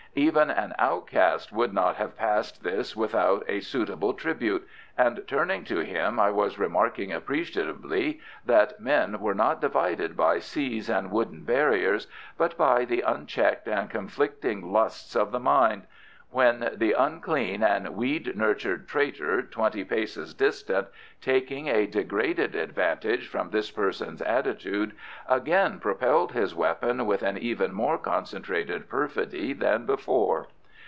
Even 0.13 0.49
an 0.51 0.73
outcast 0.77 1.53
would 1.53 1.73
not 1.73 1.95
have 1.95 2.17
passed 2.17 2.63
this 2.65 2.97
without 2.97 3.45
a 3.47 3.61
suitable 3.61 4.13
tribute, 4.13 4.67
and 4.97 5.23
turning 5.25 5.63
to 5.63 5.79
him, 5.85 6.19
I 6.19 6.31
was 6.31 6.59
remarking 6.59 7.13
appreciatively 7.13 8.19
that 8.45 8.77
men 8.81 9.21
were 9.21 9.33
not 9.33 9.61
divided 9.61 10.17
by 10.17 10.39
seas 10.39 10.89
and 10.89 11.11
wooden 11.11 11.45
barriers, 11.45 12.07
but 12.37 12.57
by 12.57 12.83
the 12.83 12.99
unchecked 12.99 13.69
and 13.69 13.89
conflicting 13.89 14.73
lusts 14.73 15.15
of 15.15 15.31
the 15.31 15.39
mind, 15.39 15.83
when 16.29 16.69
the 16.75 16.93
unclean 16.93 17.61
and 17.61 17.89
weed 17.93 18.33
nurtured 18.37 18.87
traitor 18.87 19.41
twenty 19.41 19.83
paces 19.83 20.33
distant, 20.35 20.87
taking 21.19 21.67
a 21.67 21.85
degraded 21.87 22.55
advantage 22.55 23.27
from 23.27 23.49
this 23.49 23.69
person's 23.71 24.21
attitude, 24.21 24.93
again 25.27 25.77
propelled 25.77 26.31
his 26.31 26.55
weapon 26.55 27.05
with 27.05 27.21
an 27.21 27.37
even 27.37 27.73
more 27.73 27.97
concentrated 27.97 28.87
perfidy 28.87 29.51
than 29.51 29.85
before. 29.85 30.47